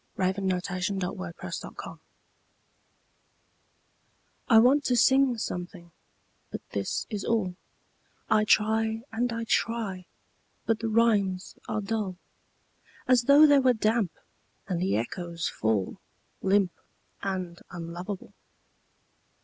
[0.17, 1.99] A SCRAWL
[4.49, 5.91] I want to sing something
[6.49, 7.55] but this is all
[8.27, 10.07] I try and I try,
[10.65, 12.17] but the rhymes are dull
[13.07, 14.13] As though they were damp,
[14.67, 15.99] and the echoes fall
[16.41, 16.71] Limp
[17.21, 18.33] and unlovable.